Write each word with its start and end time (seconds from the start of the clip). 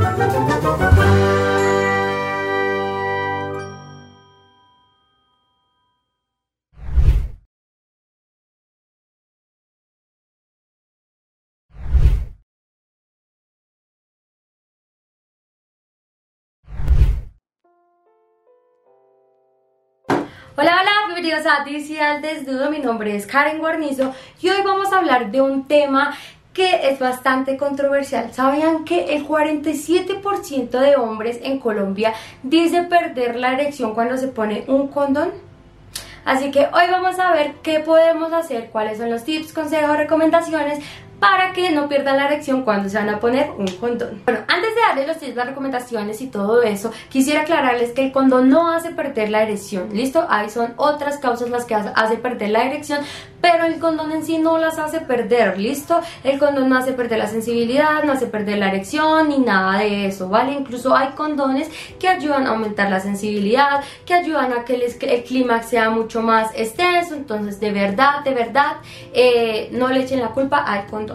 Hola, 0.00 0.16
hola, 20.56 20.90
bienvenidos 21.06 21.46
a 21.46 21.64
DC 21.64 22.00
al 22.00 22.22
Desnudo, 22.22 22.70
mi 22.70 22.78
nombre 22.78 23.14
es 23.14 23.26
Karen 23.26 23.58
Guarnizo 23.58 24.14
y 24.40 24.48
hoy 24.48 24.62
vamos 24.64 24.90
a 24.92 24.98
hablar 24.98 25.30
de 25.30 25.42
un 25.42 25.68
tema 25.68 26.16
es 26.64 26.98
bastante 26.98 27.56
controversial. 27.56 28.32
¿Sabían 28.32 28.84
que 28.84 29.14
el 29.16 29.26
47% 29.26 30.70
de 30.70 30.96
hombres 30.96 31.38
en 31.42 31.58
Colombia 31.58 32.14
dice 32.42 32.82
perder 32.82 33.36
la 33.36 33.52
erección 33.52 33.94
cuando 33.94 34.16
se 34.16 34.28
pone 34.28 34.64
un 34.66 34.88
condón? 34.88 35.30
Así 36.24 36.50
que 36.50 36.60
hoy 36.60 36.84
vamos 36.90 37.18
a 37.18 37.32
ver 37.32 37.54
qué 37.62 37.80
podemos 37.80 38.32
hacer, 38.32 38.70
cuáles 38.70 38.98
son 38.98 39.10
los 39.10 39.24
tips, 39.24 39.52
consejos, 39.52 39.96
recomendaciones 39.96 40.80
para 41.20 41.52
que 41.52 41.70
no 41.70 41.88
pierdan 41.88 42.16
la 42.16 42.26
erección 42.26 42.62
cuando 42.62 42.88
se 42.88 42.96
van 42.96 43.10
a 43.10 43.20
poner 43.20 43.50
un 43.56 43.66
condón. 43.66 44.22
Bueno, 44.24 44.40
antes 44.48 44.74
de 44.74 44.80
darles 44.80 45.36
las 45.36 45.46
recomendaciones 45.46 46.20
y 46.22 46.28
todo 46.28 46.62
eso, 46.62 46.90
quisiera 47.10 47.42
aclararles 47.42 47.92
que 47.92 48.06
el 48.06 48.12
condón 48.12 48.48
no 48.48 48.72
hace 48.72 48.90
perder 48.90 49.28
la 49.28 49.42
erección, 49.42 49.90
¿listo? 49.92 50.26
Ahí 50.28 50.48
son 50.48 50.72
otras 50.76 51.18
causas 51.18 51.50
las 51.50 51.66
que 51.66 51.74
hace 51.74 52.16
perder 52.16 52.50
la 52.50 52.64
erección, 52.64 53.00
pero 53.40 53.64
el 53.64 53.78
condón 53.78 54.12
en 54.12 54.24
sí 54.24 54.38
no 54.38 54.58
las 54.58 54.78
hace 54.78 55.00
perder, 55.00 55.58
¿listo? 55.58 56.00
El 56.24 56.38
condón 56.38 56.68
no 56.70 56.76
hace 56.76 56.92
perder 56.92 57.18
la 57.18 57.26
sensibilidad, 57.26 58.02
no 58.04 58.12
hace 58.12 58.26
perder 58.26 58.58
la 58.58 58.68
erección 58.68 59.28
ni 59.28 59.38
nada 59.38 59.78
de 59.78 60.06
eso, 60.06 60.28
¿vale? 60.28 60.52
Incluso 60.52 60.96
hay 60.96 61.08
condones 61.10 61.68
que 61.98 62.08
ayudan 62.08 62.46
a 62.46 62.50
aumentar 62.50 62.90
la 62.90 63.00
sensibilidad, 63.00 63.82
que 64.06 64.14
ayudan 64.14 64.52
a 64.54 64.64
que 64.64 64.74
el, 64.74 64.82
el 64.82 65.24
clímax 65.24 65.66
sea 65.66 65.90
mucho 65.90 66.22
más 66.22 66.50
extenso, 66.54 67.14
entonces 67.14 67.60
de 67.60 67.72
verdad, 67.72 68.24
de 68.24 68.34
verdad, 68.34 68.76
eh, 69.12 69.68
no 69.72 69.88
le 69.88 70.02
echen 70.02 70.20
la 70.20 70.28
culpa 70.28 70.58
al 70.58 70.86
condón 70.86 71.09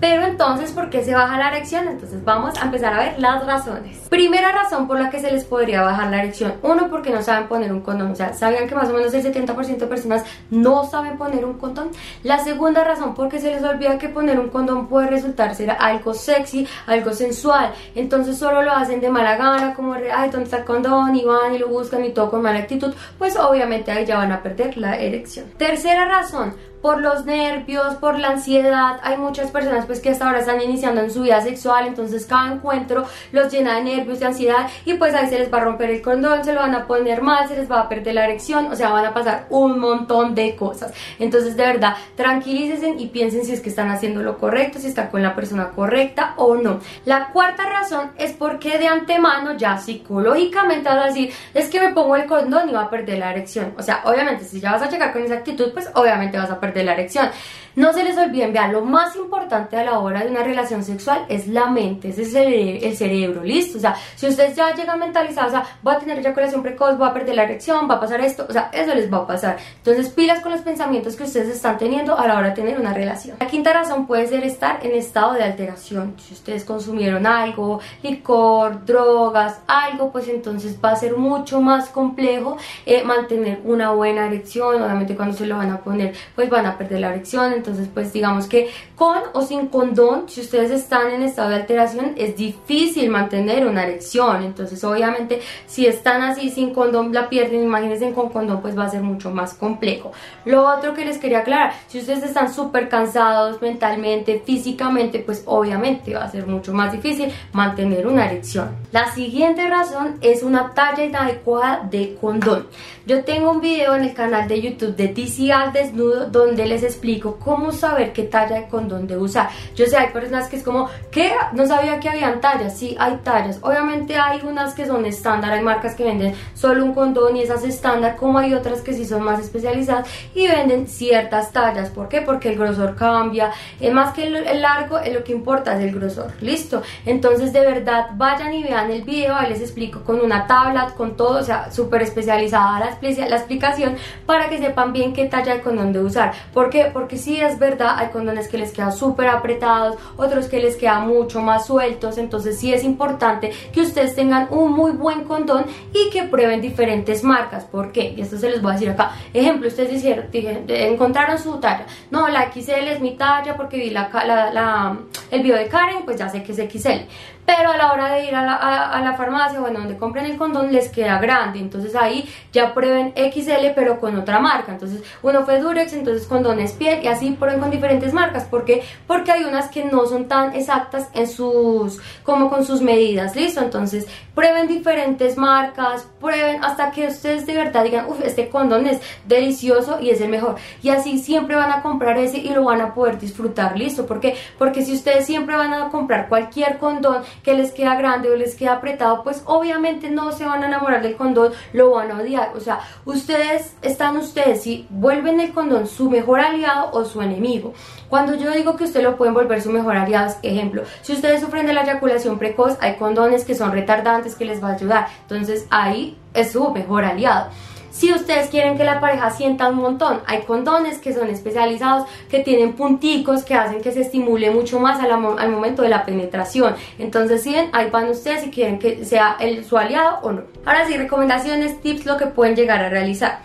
pero 0.00 0.24
entonces, 0.24 0.72
¿por 0.72 0.88
qué 0.88 1.04
se 1.04 1.14
baja 1.14 1.36
la 1.36 1.48
erección? 1.48 1.86
Entonces 1.86 2.24
vamos 2.24 2.58
a 2.58 2.64
empezar 2.64 2.94
a 2.94 3.00
ver 3.00 3.18
las 3.18 3.44
razones. 3.44 3.98
Primera 4.08 4.50
razón 4.50 4.88
por 4.88 4.98
la 4.98 5.10
que 5.10 5.20
se 5.20 5.30
les 5.30 5.44
podría 5.44 5.82
bajar 5.82 6.10
la 6.10 6.20
erección. 6.20 6.54
Uno, 6.62 6.88
porque 6.88 7.10
no 7.10 7.22
saben 7.22 7.48
poner 7.48 7.70
un 7.70 7.82
condón. 7.82 8.12
O 8.12 8.16
sea, 8.16 8.32
¿sabían 8.32 8.66
que 8.66 8.74
más 8.74 8.88
o 8.88 8.94
menos 8.94 9.12
el 9.12 9.22
70% 9.22 9.76
de 9.76 9.86
personas 9.86 10.24
no 10.50 10.84
saben 10.84 11.18
poner 11.18 11.44
un 11.44 11.58
condón? 11.58 11.90
La 12.22 12.38
segunda 12.38 12.82
razón, 12.82 13.14
porque 13.14 13.38
se 13.38 13.50
les 13.50 13.62
olvida 13.62 13.98
que 13.98 14.08
poner 14.08 14.40
un 14.40 14.48
condón 14.48 14.88
puede 14.88 15.08
resultar 15.08 15.54
ser 15.54 15.70
algo 15.72 16.14
sexy, 16.14 16.66
algo 16.86 17.12
sensual. 17.12 17.70
Entonces 17.94 18.38
solo 18.38 18.62
lo 18.62 18.72
hacen 18.72 19.02
de 19.02 19.10
mala 19.10 19.36
gana, 19.36 19.74
como, 19.74 19.92
ay, 19.92 20.30
¿dónde 20.30 20.44
está 20.44 20.58
el 20.58 20.64
condón? 20.64 21.14
Y 21.14 21.24
van 21.24 21.54
y 21.54 21.58
lo 21.58 21.68
buscan 21.68 22.02
y 22.06 22.10
todo 22.10 22.30
con 22.30 22.40
mala 22.40 22.60
actitud. 22.60 22.94
Pues 23.18 23.36
obviamente 23.36 23.90
ahí 23.90 24.06
ya 24.06 24.16
van 24.16 24.32
a 24.32 24.42
perder 24.42 24.78
la 24.78 24.96
erección. 24.96 25.44
Tercera 25.58 26.06
razón, 26.06 26.54
por 26.80 27.00
los 27.00 27.24
nervios, 27.24 27.94
por 27.96 28.18
la 28.18 28.30
ansiedad. 28.30 28.98
Hay 29.02 29.16
muchas 29.16 29.50
personas 29.50 29.86
pues 29.86 30.00
que 30.00 30.10
hasta 30.10 30.26
ahora 30.26 30.40
están 30.40 30.60
iniciando 30.60 31.00
en 31.00 31.10
su 31.10 31.22
vida 31.22 31.40
sexual, 31.40 31.86
entonces 31.86 32.26
cada 32.26 32.52
encuentro 32.52 33.04
los 33.32 33.52
llena 33.52 33.76
de 33.76 33.82
nervios, 33.82 34.20
de 34.20 34.26
ansiedad 34.26 34.68
y 34.84 34.94
pues 34.94 35.14
ahí 35.14 35.28
se 35.28 35.38
les 35.38 35.52
va 35.52 35.58
a 35.58 35.64
romper 35.64 35.90
el 35.90 36.02
condón, 36.02 36.44
se 36.44 36.52
lo 36.52 36.60
van 36.60 36.74
a 36.74 36.86
poner 36.86 37.22
mal, 37.22 37.48
se 37.48 37.56
les 37.56 37.70
va 37.70 37.80
a 37.80 37.88
perder 37.88 38.14
la 38.14 38.24
erección, 38.24 38.66
o 38.66 38.76
sea, 38.76 38.90
van 38.90 39.04
a 39.04 39.14
pasar 39.14 39.46
un 39.50 39.78
montón 39.78 40.34
de 40.34 40.56
cosas. 40.56 40.92
Entonces, 41.18 41.56
de 41.56 41.64
verdad, 41.64 41.96
tranquilícense 42.16 42.94
y 42.98 43.06
piensen 43.08 43.44
si 43.44 43.52
es 43.52 43.60
que 43.60 43.68
están 43.68 43.90
haciendo 43.90 44.22
lo 44.22 44.38
correcto, 44.38 44.78
si 44.78 44.88
están 44.88 45.08
con 45.08 45.22
la 45.22 45.34
persona 45.34 45.70
correcta 45.70 46.34
o 46.36 46.56
no. 46.56 46.80
La 47.04 47.28
cuarta 47.32 47.68
razón 47.68 48.12
es 48.16 48.32
porque 48.32 48.78
de 48.78 48.88
antemano 48.88 49.56
ya 49.56 49.78
psicológicamente 49.78 50.88
vas 50.88 51.04
a 51.04 51.06
decir, 51.06 51.32
es 51.54 51.68
que 51.68 51.80
me 51.80 51.92
pongo 51.92 52.16
el 52.16 52.26
condón 52.26 52.68
y 52.68 52.72
va 52.72 52.82
a 52.82 52.90
perder 52.90 53.18
la 53.18 53.30
erección. 53.32 53.74
O 53.78 53.82
sea, 53.82 54.02
obviamente 54.04 54.44
si 54.44 54.60
ya 54.60 54.72
vas 54.72 54.82
a 54.82 54.90
llegar 54.90 55.12
con 55.12 55.22
esa 55.22 55.34
actitud, 55.34 55.72
pues 55.72 55.90
obviamente 55.94 56.38
vas 56.38 56.50
a 56.50 56.58
perder 56.58 56.69
de 56.74 56.84
la 56.84 56.92
erección. 56.92 57.30
No 57.76 57.92
se 57.92 58.02
les 58.02 58.16
olviden, 58.18 58.52
vean, 58.52 58.72
lo 58.72 58.84
más 58.84 59.14
importante 59.16 59.76
a 59.76 59.84
la 59.84 59.98
hora 60.00 60.24
de 60.24 60.30
una 60.30 60.42
relación 60.42 60.82
sexual 60.82 61.24
es 61.28 61.46
la 61.46 61.66
mente, 61.66 62.08
es 62.08 62.34
el, 62.34 62.96
cerebro, 62.96 63.42
listo. 63.44 63.78
O 63.78 63.80
sea, 63.80 63.94
si 64.16 64.26
ustedes 64.26 64.56
ya 64.56 64.74
llegan 64.74 64.98
mentalizados, 64.98 65.52
o 65.52 65.56
sea, 65.56 65.78
voy 65.82 65.94
a 65.94 65.98
tener 65.98 66.18
eyaculación 66.18 66.62
precoz, 66.62 66.98
voy 66.98 67.08
a 67.08 67.12
perder 67.12 67.36
la 67.36 67.44
erección, 67.44 67.88
va 67.88 67.94
a 67.94 68.00
pasar 68.00 68.20
esto, 68.20 68.46
o 68.48 68.52
sea, 68.52 68.70
eso 68.72 68.94
les 68.94 69.12
va 69.12 69.18
a 69.18 69.26
pasar. 69.26 69.56
Entonces, 69.76 70.08
pilas 70.10 70.40
con 70.40 70.52
los 70.52 70.62
pensamientos 70.62 71.16
que 71.16 71.24
ustedes 71.24 71.48
están 71.48 71.78
teniendo 71.78 72.18
a 72.18 72.26
la 72.26 72.38
hora 72.38 72.48
de 72.48 72.54
tener 72.54 72.78
una 72.78 72.92
relación. 72.92 73.36
La 73.40 73.46
quinta 73.46 73.72
razón 73.72 74.06
puede 74.06 74.26
ser 74.26 74.44
estar 74.44 74.84
en 74.84 74.94
estado 74.94 75.34
de 75.34 75.44
alteración. 75.44 76.14
Si 76.18 76.34
ustedes 76.34 76.64
consumieron 76.64 77.26
algo, 77.26 77.80
licor, 78.02 78.84
drogas, 78.84 79.60
algo, 79.66 80.10
pues 80.10 80.28
entonces 80.28 80.76
va 80.84 80.92
a 80.92 80.96
ser 80.96 81.16
mucho 81.16 81.60
más 81.60 81.88
complejo 81.88 82.56
eh, 82.84 83.04
mantener 83.04 83.60
una 83.64 83.92
buena 83.92 84.26
erección. 84.26 84.82
Obviamente, 84.82 85.14
cuando 85.14 85.36
se 85.36 85.46
lo 85.46 85.56
van 85.56 85.70
a 85.70 85.78
poner, 85.80 86.14
pues 86.34 86.50
van 86.50 86.66
a 86.66 86.76
perder 86.76 87.00
la 87.00 87.10
erección 87.10 87.59
entonces 87.60 87.88
pues 87.92 88.12
digamos 88.12 88.46
que 88.46 88.68
con 88.96 89.18
o 89.32 89.42
sin 89.42 89.68
condón, 89.68 90.28
si 90.28 90.40
ustedes 90.40 90.70
están 90.70 91.10
en 91.10 91.22
estado 91.22 91.50
de 91.50 91.56
alteración, 91.56 92.14
es 92.16 92.36
difícil 92.36 93.08
mantener 93.10 93.66
una 93.66 93.84
erección, 93.84 94.42
entonces 94.42 94.82
obviamente 94.82 95.40
si 95.66 95.86
están 95.86 96.22
así 96.22 96.50
sin 96.50 96.74
condón 96.74 97.12
la 97.12 97.28
pierden, 97.28 97.62
imagínense 97.62 98.12
con 98.12 98.30
condón 98.30 98.60
pues 98.60 98.76
va 98.76 98.84
a 98.84 98.90
ser 98.90 99.02
mucho 99.02 99.30
más 99.30 99.54
complejo. 99.54 100.12
Lo 100.44 100.66
otro 100.66 100.94
que 100.94 101.04
les 101.04 101.18
quería 101.18 101.40
aclarar, 101.40 101.72
si 101.88 101.98
ustedes 101.98 102.24
están 102.24 102.52
súper 102.52 102.88
cansados 102.88 103.60
mentalmente, 103.60 104.42
físicamente, 104.44 105.20
pues 105.20 105.42
obviamente 105.46 106.14
va 106.14 106.24
a 106.24 106.30
ser 106.30 106.46
mucho 106.46 106.72
más 106.72 106.92
difícil 106.92 107.30
mantener 107.52 108.06
una 108.06 108.26
erección. 108.26 108.70
La 108.92 109.12
siguiente 109.12 109.68
razón 109.68 110.16
es 110.20 110.42
una 110.42 110.72
talla 110.74 111.04
inadecuada 111.04 111.86
de 111.90 112.16
condón. 112.20 112.66
Yo 113.06 113.24
tengo 113.24 113.50
un 113.50 113.60
video 113.60 113.94
en 113.94 114.04
el 114.04 114.14
canal 114.14 114.48
de 114.48 114.60
YouTube 114.60 114.96
de 114.96 115.08
TC 115.08 115.50
al 115.52 115.72
desnudo 115.72 116.26
donde 116.26 116.66
les 116.66 116.82
explico 116.82 117.38
cómo 117.42 117.49
saber 117.72 118.12
qué 118.12 118.24
talla 118.24 118.56
de 118.56 118.68
condón 118.68 119.06
de 119.06 119.16
usar. 119.16 119.48
Yo 119.74 119.86
sé, 119.86 119.96
hay 119.96 120.08
personas 120.08 120.48
que 120.48 120.56
es 120.56 120.62
como, 120.62 120.88
¿qué? 121.10 121.32
No 121.52 121.66
sabía 121.66 122.00
que 122.00 122.08
habían 122.08 122.40
tallas. 122.40 122.76
Sí, 122.76 122.96
hay 122.98 123.16
tallas. 123.22 123.58
Obviamente 123.62 124.16
hay 124.16 124.40
unas 124.42 124.74
que 124.74 124.86
son 124.86 125.06
estándar, 125.06 125.52
hay 125.52 125.62
marcas 125.62 125.94
que 125.94 126.04
venden 126.04 126.34
solo 126.54 126.84
un 126.84 126.94
condón 126.94 127.36
y 127.36 127.42
esas 127.42 127.64
estándar, 127.64 128.16
como 128.16 128.38
hay 128.38 128.54
otras 128.54 128.82
que 128.82 128.92
sí 128.92 129.04
son 129.04 129.22
más 129.22 129.40
especializadas 129.40 130.08
y 130.34 130.46
venden 130.46 130.86
ciertas 130.86 131.52
tallas. 131.52 131.90
¿Por 131.90 132.08
qué? 132.08 132.20
Porque 132.20 132.50
el 132.50 132.58
grosor 132.58 132.96
cambia. 132.96 133.50
Es 133.80 133.92
más 133.92 134.14
que 134.14 134.26
el, 134.26 134.60
largo, 134.60 134.98
lo 135.12 135.24
que 135.24 135.32
importa 135.32 135.76
es 135.76 135.82
el 135.82 135.94
grosor. 135.94 136.32
Listo. 136.40 136.82
Entonces, 137.06 137.52
de 137.52 137.60
verdad, 137.60 138.10
vayan 138.14 138.52
y 138.54 138.62
vean 138.62 138.90
el 138.90 139.02
video. 139.02 139.34
Ahí 139.34 139.50
les 139.50 139.60
explico 139.60 140.00
con 140.00 140.20
una 140.20 140.46
tabla, 140.46 140.94
con 140.96 141.16
todo, 141.16 141.38
o 141.38 141.42
sea, 141.42 141.70
súper 141.70 142.02
especializada 142.02 142.80
la, 142.80 143.36
explicación 143.36 143.96
para 144.26 144.48
que 144.48 144.58
sepan 144.58 144.92
bien 144.92 145.12
qué 145.12 145.26
talla 145.26 145.54
de 145.54 145.60
condón 145.60 145.92
de 145.92 146.00
usar. 146.00 146.32
¿Por 146.52 146.70
qué? 146.70 146.90
Porque 146.92 147.16
es 147.48 147.58
verdad, 147.58 147.94
hay 147.96 148.08
condones 148.08 148.48
que 148.48 148.58
les 148.58 148.72
quedan 148.72 148.92
súper 148.92 149.28
apretados, 149.28 149.96
otros 150.16 150.46
que 150.46 150.60
les 150.60 150.76
quedan 150.76 151.08
mucho 151.08 151.40
más 151.40 151.66
sueltos, 151.66 152.18
entonces 152.18 152.58
sí 152.58 152.72
es 152.72 152.84
importante 152.84 153.52
que 153.72 153.80
ustedes 153.82 154.14
tengan 154.14 154.48
un 154.50 154.72
muy 154.72 154.92
buen 154.92 155.24
condón 155.24 155.64
y 155.92 156.10
que 156.10 156.24
prueben 156.24 156.60
diferentes 156.60 157.22
marcas. 157.24 157.64
¿Por 157.64 157.92
qué? 157.92 158.14
Y 158.16 158.20
esto 158.20 158.38
se 158.38 158.50
les 158.50 158.62
voy 158.62 158.72
a 158.72 158.74
decir 158.74 158.90
acá. 158.90 159.12
Ejemplo, 159.32 159.68
ustedes 159.68 159.90
dijeron, 159.90 160.26
encontraron 160.32 161.38
su 161.38 161.58
talla. 161.58 161.86
No, 162.10 162.28
la 162.28 162.52
XL 162.52 162.88
es 162.88 163.00
mi 163.00 163.16
talla 163.16 163.56
porque 163.56 163.76
vi 163.76 163.90
la, 163.90 164.10
la, 164.24 164.96
el 165.30 165.42
video 165.42 165.56
de 165.56 165.68
Karen, 165.68 166.04
pues 166.04 166.18
ya 166.18 166.28
sé 166.28 166.42
que 166.42 166.52
es 166.52 166.58
XL 166.58 167.08
pero 167.56 167.72
a 167.72 167.76
la 167.76 167.92
hora 167.92 168.14
de 168.14 168.26
ir 168.26 168.34
a 168.36 168.44
la, 168.44 168.54
a, 168.54 169.02
la, 169.02 169.14
farmacia, 169.14 169.58
bueno, 169.58 169.80
donde 169.80 169.96
compren 169.96 170.24
el 170.24 170.36
condón 170.36 170.72
les 170.72 170.88
queda 170.88 171.18
grande, 171.18 171.58
entonces 171.58 171.96
ahí 171.96 172.28
ya 172.52 172.72
prueben 172.72 173.12
XL 173.16 173.72
pero 173.74 173.98
con 173.98 174.16
otra 174.16 174.38
marca, 174.38 174.70
entonces 174.70 175.02
uno 175.20 175.44
fue 175.44 175.58
Durex, 175.58 175.92
entonces 175.92 176.28
condones 176.28 176.72
piel 176.72 177.02
y 177.02 177.08
así 177.08 177.32
prueben 177.32 177.58
con 177.58 177.72
diferentes 177.72 178.12
marcas, 178.12 178.44
¿por 178.44 178.64
qué? 178.64 178.84
Porque 179.08 179.32
hay 179.32 179.42
unas 179.42 179.68
que 179.68 179.84
no 179.84 180.06
son 180.06 180.28
tan 180.28 180.54
exactas 180.54 181.08
en 181.12 181.26
sus, 181.26 182.00
como 182.22 182.50
con 182.50 182.64
sus 182.64 182.82
medidas, 182.82 183.34
¿listo? 183.34 183.60
Entonces 183.60 184.06
prueben 184.32 184.68
diferentes 184.68 185.36
marcas, 185.36 186.06
prueben 186.20 186.62
hasta 186.62 186.92
que 186.92 187.08
ustedes 187.08 187.46
de 187.46 187.54
verdad 187.54 187.82
digan, 187.82 188.06
uff, 188.06 188.20
este 188.24 188.48
condón 188.48 188.86
es 188.86 189.00
delicioso 189.26 189.98
y 190.00 190.10
es 190.10 190.20
el 190.20 190.28
mejor, 190.28 190.54
y 190.84 190.90
así 190.90 191.18
siempre 191.18 191.56
van 191.56 191.72
a 191.72 191.82
comprar 191.82 192.16
ese 192.16 192.38
y 192.38 192.50
lo 192.50 192.64
van 192.64 192.80
a 192.80 192.94
poder 192.94 193.18
disfrutar, 193.18 193.76
¿listo? 193.76 194.06
¿Por 194.06 194.20
qué? 194.20 194.36
Porque 194.56 194.82
si 194.82 194.94
ustedes 194.94 195.26
siempre 195.26 195.56
van 195.56 195.74
a 195.74 195.88
comprar 195.88 196.28
cualquier 196.28 196.78
condón, 196.78 197.24
que 197.42 197.54
les 197.54 197.72
queda 197.72 197.94
grande 197.94 198.30
o 198.30 198.36
les 198.36 198.54
queda 198.54 198.74
apretado, 198.74 199.22
pues 199.22 199.42
obviamente 199.46 200.10
no 200.10 200.32
se 200.32 200.44
van 200.44 200.62
a 200.62 200.66
enamorar 200.66 201.02
del 201.02 201.16
condón, 201.16 201.52
lo 201.72 201.90
van 201.90 202.10
a 202.10 202.18
odiar. 202.18 202.52
O 202.56 202.60
sea, 202.60 202.80
ustedes 203.04 203.74
están 203.82 204.16
ustedes 204.16 204.62
si 204.62 204.86
vuelven 204.90 205.40
el 205.40 205.52
condón 205.52 205.86
su 205.86 206.10
mejor 206.10 206.40
aliado 206.40 206.90
o 206.92 207.04
su 207.04 207.22
enemigo. 207.22 207.72
Cuando 208.08 208.34
yo 208.34 208.50
digo 208.50 208.76
que 208.76 208.84
usted 208.84 209.02
lo 209.02 209.16
pueden 209.16 209.34
volver 209.34 209.62
su 209.62 209.70
mejor 209.70 209.96
aliado, 209.96 210.34
ejemplo, 210.42 210.82
si 211.02 211.12
ustedes 211.12 211.40
sufren 211.40 211.66
de 211.66 211.72
la 211.72 211.82
eyaculación 211.82 212.38
precoz, 212.38 212.76
hay 212.80 212.96
condones 212.96 213.44
que 213.44 213.54
son 213.54 213.72
retardantes 213.72 214.34
que 214.34 214.44
les 214.44 214.62
va 214.62 214.70
a 214.70 214.74
ayudar. 214.74 215.08
Entonces 215.22 215.66
ahí 215.70 216.18
es 216.34 216.52
su 216.52 216.70
mejor 216.70 217.04
aliado. 217.04 217.50
Si 217.90 218.12
ustedes 218.12 218.48
quieren 218.50 218.76
que 218.76 218.84
la 218.84 219.00
pareja 219.00 219.30
sienta 219.30 219.68
un 219.68 219.76
montón, 219.76 220.20
hay 220.26 220.42
condones 220.42 220.98
que 220.98 221.12
son 221.12 221.28
especializados, 221.28 222.08
que 222.30 222.40
tienen 222.40 222.74
punticos 222.74 223.44
que 223.44 223.54
hacen 223.54 223.82
que 223.82 223.92
se 223.92 224.02
estimule 224.02 224.50
mucho 224.50 224.78
más 224.78 225.00
al, 225.00 225.50
momento 225.50 225.82
de 225.82 225.88
la 225.88 226.04
penetración. 226.04 226.76
Entonces, 226.98 227.42
si 227.42 227.52
ven, 227.52 227.68
ahí 227.72 227.90
van 227.90 228.08
ustedes 228.08 228.42
si 228.42 228.50
quieren 228.50 228.78
que 228.78 229.04
sea 229.04 229.36
el, 229.40 229.64
su 229.64 229.76
aliado 229.76 230.20
o 230.22 230.32
no. 230.32 230.42
Ahora 230.64 230.86
sí, 230.86 230.96
recomendaciones, 230.96 231.80
tips, 231.80 232.06
lo 232.06 232.16
que 232.16 232.26
pueden 232.26 232.54
llegar 232.54 232.82
a 232.84 232.88
realizar. 232.88 233.40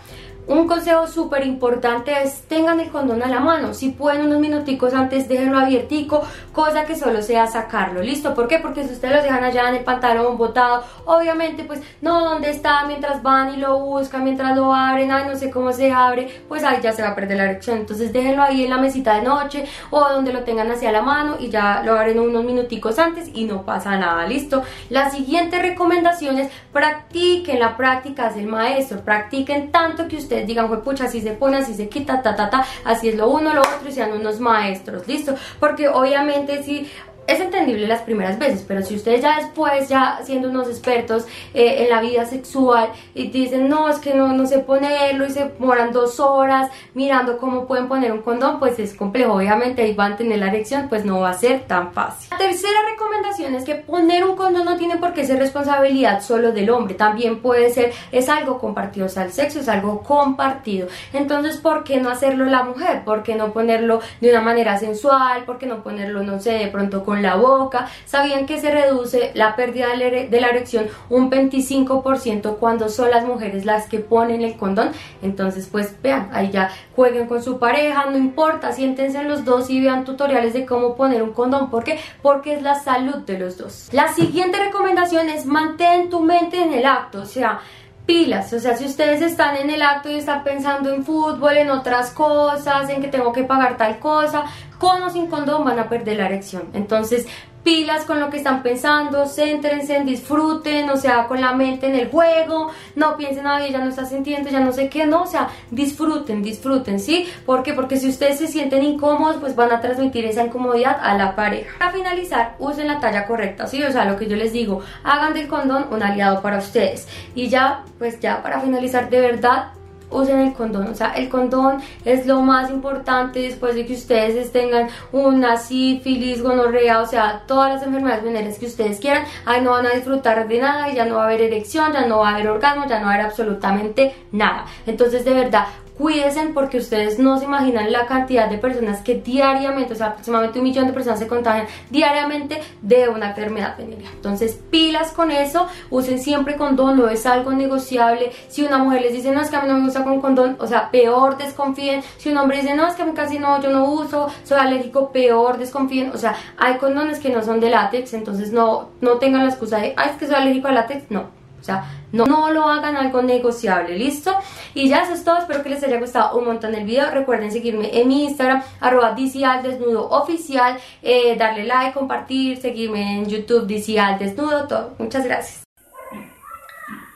Un 0.48 0.68
consejo 0.68 1.08
súper 1.08 1.44
importante 1.44 2.12
es 2.22 2.42
tengan 2.42 2.78
el 2.78 2.90
condón 2.90 3.20
a 3.20 3.26
la 3.26 3.40
mano. 3.40 3.74
Si 3.74 3.88
pueden 3.88 4.26
unos 4.26 4.38
minuticos 4.38 4.94
antes, 4.94 5.26
déjenlo 5.26 5.58
abiertico, 5.58 6.22
cosa 6.52 6.84
que 6.84 6.94
solo 6.94 7.20
sea 7.20 7.48
sacarlo. 7.48 8.00
¿Listo? 8.00 8.32
¿Por 8.32 8.46
qué? 8.46 8.60
Porque 8.60 8.84
si 8.84 8.92
ustedes 8.92 9.16
lo 9.16 9.22
dejan 9.24 9.42
allá 9.42 9.68
en 9.68 9.74
el 9.74 9.84
pantalón 9.84 10.38
botado, 10.38 10.84
obviamente, 11.04 11.64
pues 11.64 11.80
no, 12.00 12.24
¿dónde 12.24 12.50
está? 12.50 12.84
Mientras 12.86 13.24
van 13.24 13.54
y 13.54 13.56
lo 13.56 13.80
buscan, 13.80 14.22
mientras 14.22 14.56
lo 14.56 14.72
abren, 14.72 15.10
ay, 15.10 15.24
no 15.26 15.34
sé 15.34 15.50
cómo 15.50 15.72
se 15.72 15.90
abre, 15.90 16.44
pues 16.46 16.62
ahí 16.62 16.78
ya 16.80 16.92
se 16.92 17.02
va 17.02 17.08
a 17.08 17.14
perder 17.16 17.38
la 17.38 17.44
erección. 17.44 17.78
Entonces 17.78 18.12
déjenlo 18.12 18.44
ahí 18.44 18.62
en 18.62 18.70
la 18.70 18.78
mesita 18.78 19.16
de 19.16 19.22
noche 19.22 19.64
o 19.90 19.98
donde 19.98 20.32
lo 20.32 20.44
tengan 20.44 20.70
hacia 20.70 20.92
la 20.92 21.02
mano 21.02 21.38
y 21.40 21.48
ya 21.48 21.82
lo 21.84 21.98
abren 21.98 22.20
unos 22.20 22.44
minuticos 22.44 23.00
antes 23.00 23.30
y 23.34 23.46
no 23.46 23.64
pasa 23.64 23.96
nada. 23.96 24.24
¿Listo? 24.28 24.62
La 24.90 25.10
siguiente 25.10 25.58
recomendación 25.60 26.38
es 26.38 26.52
practiquen. 26.72 27.58
La 27.58 27.76
práctica 27.76 28.28
es 28.28 28.36
el 28.36 28.46
maestro. 28.46 29.00
Practiquen 29.00 29.72
tanto 29.72 30.06
que 30.06 30.16
ustedes 30.18 30.35
digan, 30.44 30.68
fue 30.68 30.82
pucha, 30.82 31.04
así 31.04 31.20
se 31.20 31.32
pone, 31.32 31.58
así 31.58 31.74
se 31.74 31.88
quita, 31.88 32.22
ta, 32.22 32.36
ta, 32.36 32.50
ta, 32.50 32.64
así 32.84 33.08
es 33.08 33.16
lo 33.16 33.28
uno, 33.28 33.54
lo 33.54 33.60
otro 33.60 33.88
y 33.88 33.92
sean 33.92 34.12
unos 34.12 34.40
maestros, 34.40 35.06
¿listo? 35.06 35.34
Porque 35.60 35.88
obviamente 35.88 36.62
si 36.62 36.90
es 37.26 37.40
entendible 37.40 37.86
las 37.86 38.02
primeras 38.02 38.38
veces, 38.38 38.64
pero 38.66 38.82
si 38.82 38.94
ustedes 38.94 39.22
ya 39.22 39.36
después, 39.36 39.88
ya 39.88 40.20
siendo 40.22 40.48
unos 40.48 40.68
expertos 40.68 41.26
eh, 41.54 41.82
en 41.82 41.90
la 41.90 42.00
vida 42.00 42.24
sexual 42.26 42.90
y 43.14 43.28
dicen, 43.28 43.68
no, 43.68 43.88
es 43.88 43.98
que 43.98 44.14
no, 44.14 44.32
no 44.32 44.46
sé 44.46 44.58
ponerlo 44.58 45.26
y 45.26 45.30
se 45.30 45.52
moran 45.58 45.92
dos 45.92 46.20
horas 46.20 46.70
mirando 46.94 47.38
cómo 47.38 47.66
pueden 47.66 47.88
poner 47.88 48.12
un 48.12 48.22
condón, 48.22 48.58
pues 48.58 48.78
es 48.78 48.94
complejo. 48.94 49.34
Obviamente 49.34 49.82
ahí 49.82 49.94
van 49.94 50.12
a 50.12 50.16
tener 50.16 50.38
la 50.38 50.48
erección, 50.48 50.88
pues 50.88 51.04
no 51.04 51.20
va 51.20 51.30
a 51.30 51.34
ser 51.34 51.62
tan 51.62 51.92
fácil. 51.92 52.28
La 52.30 52.38
tercera 52.38 52.78
recomendación 52.90 53.54
es 53.54 53.64
que 53.64 53.74
poner 53.74 54.24
un 54.24 54.36
condón 54.36 54.64
no 54.64 54.76
tiene 54.76 54.96
por 54.96 55.12
qué 55.12 55.24
ser 55.26 55.38
responsabilidad 55.38 56.22
solo 56.22 56.52
del 56.52 56.70
hombre, 56.70 56.94
también 56.94 57.40
puede 57.40 57.70
ser, 57.70 57.92
es 58.12 58.28
algo 58.28 58.58
compartido, 58.58 59.06
o 59.06 59.08
sea, 59.08 59.24
el 59.24 59.32
sexo 59.32 59.60
es 59.60 59.68
algo 59.68 60.02
compartido. 60.02 60.88
Entonces, 61.12 61.56
¿por 61.56 61.84
qué 61.84 62.00
no 62.00 62.10
hacerlo 62.10 62.44
la 62.44 62.62
mujer? 62.62 63.04
¿Por 63.04 63.22
qué 63.22 63.34
no 63.34 63.52
ponerlo 63.52 64.00
de 64.20 64.30
una 64.30 64.40
manera 64.40 64.78
sensual? 64.78 65.44
¿Por 65.44 65.58
qué 65.58 65.66
no 65.66 65.82
ponerlo, 65.82 66.22
no 66.22 66.40
sé, 66.40 66.52
de 66.52 66.68
pronto 66.68 67.04
con 67.04 67.15
la 67.22 67.36
boca. 67.36 67.88
¿Sabían 68.04 68.46
que 68.46 68.60
se 68.60 68.70
reduce 68.70 69.30
la 69.34 69.56
pérdida 69.56 69.88
de 69.96 70.40
la 70.40 70.48
erección 70.48 70.88
un 71.08 71.30
25% 71.30 72.56
cuando 72.58 72.88
son 72.88 73.10
las 73.10 73.24
mujeres 73.24 73.64
las 73.64 73.86
que 73.88 73.98
ponen 73.98 74.42
el 74.42 74.56
condón? 74.56 74.90
Entonces, 75.22 75.68
pues 75.70 75.94
vean, 76.02 76.30
ahí 76.32 76.50
ya 76.50 76.70
jueguen 76.94 77.26
con 77.26 77.42
su 77.42 77.58
pareja, 77.58 78.06
no 78.06 78.16
importa, 78.16 78.72
siéntense 78.72 79.22
los 79.24 79.44
dos 79.44 79.70
y 79.70 79.80
vean 79.80 80.04
tutoriales 80.04 80.52
de 80.52 80.66
cómo 80.66 80.96
poner 80.96 81.22
un 81.22 81.32
condón. 81.32 81.70
¿Por 81.70 81.84
qué? 81.84 81.98
Porque 82.22 82.54
es 82.54 82.62
la 82.62 82.74
salud 82.74 83.16
de 83.16 83.38
los 83.38 83.56
dos. 83.58 83.88
La 83.92 84.12
siguiente 84.12 84.58
recomendación 84.58 85.28
es 85.28 85.46
mantén 85.46 86.10
tu 86.10 86.20
mente 86.20 86.60
en 86.60 86.72
el 86.72 86.86
acto, 86.86 87.22
o 87.22 87.26
sea, 87.26 87.60
pilas, 88.06 88.52
o 88.52 88.60
sea, 88.60 88.76
si 88.76 88.84
ustedes 88.84 89.20
están 89.20 89.56
en 89.56 89.68
el 89.68 89.82
acto 89.82 90.08
y 90.08 90.14
están 90.14 90.44
pensando 90.44 90.94
en 90.94 91.04
fútbol, 91.04 91.56
en 91.56 91.70
otras 91.70 92.10
cosas, 92.10 92.88
en 92.88 93.02
que 93.02 93.08
tengo 93.08 93.32
que 93.32 93.42
pagar 93.42 93.76
tal 93.76 93.98
cosa, 93.98 94.44
con 94.78 95.02
o 95.02 95.10
sin 95.10 95.26
condón 95.26 95.64
van 95.64 95.78
a 95.78 95.88
perder 95.88 96.18
la 96.18 96.26
erección. 96.26 96.68
Entonces, 96.72 97.26
pilas 97.66 98.04
con 98.04 98.20
lo 98.20 98.30
que 98.30 98.36
están 98.36 98.62
pensando, 98.62 99.26
céntrense, 99.26 100.04
disfruten, 100.04 100.88
o 100.88 100.96
sea, 100.96 101.26
con 101.26 101.40
la 101.40 101.52
mente 101.52 101.88
en 101.88 101.96
el 101.96 102.08
juego, 102.08 102.70
no 102.94 103.16
piensen, 103.16 103.44
ay, 103.44 103.72
ya 103.72 103.78
no 103.78 103.88
está 103.88 104.04
sintiendo, 104.04 104.48
ya 104.50 104.60
no 104.60 104.70
sé 104.70 104.88
qué, 104.88 105.04
no, 105.04 105.22
o 105.22 105.26
sea, 105.26 105.48
disfruten, 105.72 106.44
disfruten, 106.44 107.00
¿sí? 107.00 107.28
¿Por 107.44 107.64
qué? 107.64 107.72
Porque 107.72 107.96
si 107.96 108.08
ustedes 108.08 108.38
se 108.38 108.46
sienten 108.46 108.84
incómodos, 108.84 109.38
pues 109.40 109.56
van 109.56 109.72
a 109.72 109.80
transmitir 109.80 110.24
esa 110.26 110.44
incomodidad 110.44 110.96
a 111.02 111.14
la 111.14 111.34
pareja. 111.34 111.76
Para 111.76 111.90
finalizar, 111.90 112.54
usen 112.60 112.86
la 112.86 113.00
talla 113.00 113.26
correcta, 113.26 113.66
¿sí? 113.66 113.82
O 113.82 113.90
sea, 113.90 114.04
lo 114.04 114.16
que 114.16 114.28
yo 114.28 114.36
les 114.36 114.52
digo, 114.52 114.82
hagan 115.02 115.34
del 115.34 115.48
condón 115.48 115.86
un 115.90 116.04
aliado 116.04 116.42
para 116.42 116.58
ustedes. 116.58 117.08
Y 117.34 117.48
ya, 117.48 117.82
pues 117.98 118.20
ya 118.20 118.44
para 118.44 118.60
finalizar, 118.60 119.10
de 119.10 119.20
verdad, 119.20 119.72
usen 120.10 120.40
el 120.40 120.52
condón. 120.54 120.88
O 120.88 120.94
sea, 120.94 121.12
el 121.12 121.28
condón 121.28 121.80
es 122.04 122.26
lo 122.26 122.40
más 122.40 122.70
importante 122.70 123.40
después 123.40 123.74
de 123.74 123.86
que 123.86 123.94
ustedes 123.94 124.52
tengan 124.52 124.88
una 125.12 125.56
sífilis, 125.56 126.42
gonorrea, 126.42 127.00
o 127.00 127.06
sea, 127.06 127.42
todas 127.46 127.74
las 127.74 127.82
enfermedades 127.82 128.24
venéreas 128.24 128.58
que 128.58 128.66
ustedes 128.66 129.00
quieran. 129.00 129.24
Ahí 129.44 129.60
no 129.62 129.72
van 129.72 129.86
a 129.86 129.90
disfrutar 129.90 130.46
de 130.48 130.60
nada, 130.60 130.92
ya 130.92 131.04
no 131.04 131.16
va 131.16 131.22
a 131.22 131.26
haber 131.26 131.42
erección, 131.42 131.92
ya 131.92 132.06
no 132.06 132.18
va 132.18 132.30
a 132.30 132.34
haber 132.34 132.48
orgasmo, 132.48 132.86
ya 132.86 132.98
no 133.00 133.06
va 133.06 133.12
a 133.12 133.14
haber 133.14 133.26
absolutamente 133.26 134.14
nada. 134.32 134.66
Entonces, 134.86 135.24
de 135.24 135.34
verdad, 135.34 135.66
cuídense 135.98 136.36
porque 136.54 136.78
ustedes 136.78 137.18
no 137.18 137.38
se 137.38 137.44
imaginan 137.44 137.90
la 137.90 138.06
cantidad 138.06 138.48
de 138.48 138.58
personas 138.58 139.00
que 139.00 139.16
diariamente, 139.16 139.94
o 139.94 139.96
sea, 139.96 140.08
aproximadamente 140.08 140.58
un 140.58 140.64
millón 140.64 140.86
de 140.86 140.92
personas 140.92 141.18
se 141.18 141.26
contagian 141.26 141.66
diariamente 141.90 142.60
de 142.82 143.08
una 143.08 143.30
enfermedad 143.30 143.76
venérea. 143.76 144.10
Entonces, 144.12 144.58
pilas 144.70 145.12
con 145.12 145.30
eso, 145.30 145.66
usen 145.90 146.18
siempre 146.18 146.56
condón, 146.56 146.98
no 146.98 147.08
es 147.08 147.26
algo 147.26 147.52
negociable. 147.52 148.32
Si 148.48 148.62
una 148.62 148.78
mujer 148.78 149.02
les 149.02 149.12
dice, 149.12 149.32
no, 149.32 149.40
es 149.40 149.50
que 149.50 149.56
a 149.56 149.62
mí 149.62 149.68
no 149.68 149.78
me 149.78 149.84
gusta 149.84 150.04
con 150.04 150.20
condón, 150.20 150.56
o 150.60 150.66
sea, 150.66 150.90
peor 150.90 151.36
desconfíen. 151.38 152.02
Si 152.18 152.30
un 152.30 152.38
hombre 152.38 152.60
dice, 152.60 152.74
no, 152.74 152.86
es 152.86 152.94
que 152.94 153.02
a 153.02 153.06
mí 153.06 153.12
casi 153.14 153.38
no, 153.38 153.60
yo 153.60 153.70
no 153.70 153.84
uso, 153.90 154.28
soy 154.44 154.58
alérgico, 154.58 155.10
peor 155.12 155.58
desconfíen. 155.58 156.10
O 156.10 156.18
sea, 156.18 156.36
hay 156.58 156.76
condones 156.76 157.18
que 157.18 157.30
no 157.30 157.42
son 157.42 157.60
de 157.60 157.70
látex, 157.70 158.14
entonces 158.14 158.52
no, 158.52 158.90
no 159.00 159.18
tengan 159.18 159.44
la 159.44 159.50
excusa 159.50 159.78
de, 159.78 159.94
ay, 159.96 160.10
es 160.10 160.16
que 160.16 160.26
soy 160.26 160.34
alérgico 160.34 160.68
al 160.68 160.74
látex, 160.74 161.10
no. 161.10 161.45
O 161.60 161.64
sea, 161.64 161.84
no, 162.12 162.26
no 162.26 162.50
lo 162.50 162.68
hagan 162.68 162.96
algo 162.96 163.22
negociable, 163.22 163.96
¿listo? 163.98 164.32
Y 164.74 164.88
ya 164.88 165.02
eso 165.02 165.14
es 165.14 165.24
todo, 165.24 165.38
espero 165.38 165.62
que 165.62 165.70
les 165.70 165.82
haya 165.82 165.98
gustado 165.98 166.38
un 166.38 166.44
montón 166.44 166.74
el 166.74 166.84
video. 166.84 167.10
Recuerden 167.10 167.50
seguirme 167.50 167.98
en 167.98 168.08
mi 168.08 168.24
Instagram, 168.24 168.62
arroba 168.80 169.14
desnudo 169.14 170.08
oficial, 170.10 170.78
eh, 171.02 171.36
darle 171.36 171.64
like, 171.64 171.92
compartir, 171.92 172.58
seguirme 172.58 173.18
en 173.18 173.26
YouTube 173.26 173.66
DC 173.66 173.96
desnudo, 174.18 174.66
todo. 174.66 174.94
Muchas 174.98 175.24
gracias. 175.24 175.64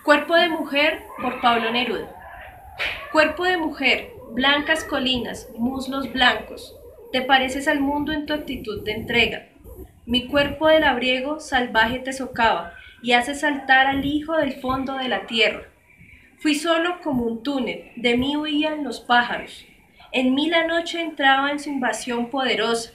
Cuerpo 0.05 0.35
de 0.35 0.49
mujer 0.49 1.05
por 1.21 1.41
Pablo 1.41 1.71
Neruda. 1.71 2.09
Cuerpo 3.13 3.45
de 3.45 3.57
mujer, 3.57 4.13
blancas 4.33 4.85
colinas, 4.85 5.49
muslos 5.57 6.13
blancos. 6.13 6.75
Te 7.13 7.23
pareces 7.23 7.69
al 7.69 7.81
mundo 7.81 8.13
en 8.13 8.27
tu 8.27 8.33
actitud 8.33 8.83
de 8.85 8.93
entrega. 8.93 9.47
Mi 10.07 10.27
cuerpo 10.27 10.69
de 10.69 10.81
labriego 10.81 11.39
salvaje 11.41 11.99
te 11.99 12.13
socava 12.13 12.73
y 13.03 13.13
hace 13.13 13.35
saltar 13.35 13.87
al 13.87 14.05
hijo 14.05 14.37
del 14.37 14.55
fondo 14.55 14.95
de 14.95 15.09
la 15.09 15.27
tierra. 15.27 15.63
Fui 16.39 16.55
solo 16.55 17.01
como 17.03 17.25
un 17.25 17.43
túnel, 17.43 17.93
de 17.97 18.17
mí 18.17 18.37
huían 18.37 18.85
los 18.85 19.01
pájaros. 19.01 19.67
En 20.13 20.35
mí 20.35 20.49
la 20.49 20.67
noche 20.67 21.01
entraba 21.01 21.51
en 21.51 21.59
su 21.59 21.71
invasión 21.71 22.31
poderosa. 22.31 22.93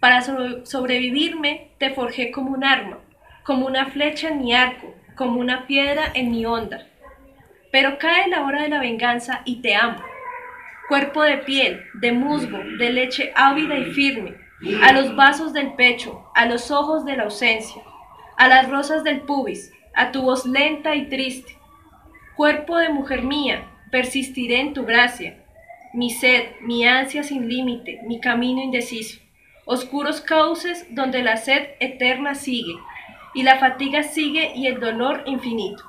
Para 0.00 0.22
sobrevivirme 0.22 1.72
te 1.78 1.90
forjé 1.90 2.30
como 2.30 2.52
un 2.52 2.64
arma, 2.64 2.98
como 3.42 3.66
una 3.66 3.86
flecha 3.86 4.28
en 4.28 4.40
mi 4.40 4.54
arco, 4.54 4.94
como 5.16 5.40
una 5.40 5.66
piedra 5.66 6.04
en 6.14 6.30
mi 6.30 6.46
onda. 6.46 6.86
Pero 7.72 7.98
cae 7.98 8.28
la 8.28 8.44
hora 8.44 8.62
de 8.62 8.68
la 8.68 8.80
venganza 8.80 9.42
y 9.44 9.60
te 9.60 9.74
amo. 9.74 10.00
Cuerpo 10.88 11.22
de 11.22 11.38
piel, 11.38 11.82
de 11.94 12.12
musgo, 12.12 12.58
de 12.78 12.92
leche 12.92 13.32
ávida 13.34 13.76
y 13.76 13.86
firme, 13.86 14.36
a 14.82 14.92
los 14.92 15.16
vasos 15.16 15.52
del 15.52 15.72
pecho, 15.72 16.30
a 16.34 16.46
los 16.46 16.70
ojos 16.70 17.04
de 17.04 17.16
la 17.16 17.24
ausencia 17.24 17.82
a 18.36 18.48
las 18.48 18.70
rosas 18.70 19.04
del 19.04 19.20
pubis, 19.20 19.72
a 19.94 20.12
tu 20.12 20.22
voz 20.22 20.46
lenta 20.46 20.94
y 20.94 21.08
triste. 21.08 21.56
Cuerpo 22.36 22.76
de 22.78 22.88
mujer 22.88 23.22
mía, 23.22 23.70
persistiré 23.90 24.60
en 24.60 24.74
tu 24.74 24.84
gracia. 24.84 25.38
Mi 25.92 26.10
sed, 26.10 26.46
mi 26.60 26.84
ansia 26.84 27.22
sin 27.22 27.48
límite, 27.48 28.00
mi 28.06 28.20
camino 28.20 28.60
indeciso. 28.60 29.20
Oscuros 29.66 30.20
cauces 30.20 30.86
donde 30.90 31.22
la 31.22 31.36
sed 31.36 31.68
eterna 31.80 32.34
sigue, 32.34 32.74
y 33.34 33.42
la 33.42 33.58
fatiga 33.58 34.02
sigue 34.02 34.52
y 34.54 34.66
el 34.66 34.80
dolor 34.80 35.22
infinito. 35.26 35.84